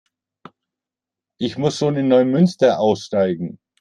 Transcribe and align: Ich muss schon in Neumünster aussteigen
Ich 1.39 1.59
muss 1.59 1.77
schon 1.77 1.95
in 1.95 2.07
Neumünster 2.07 2.79
aussteigen 2.79 3.59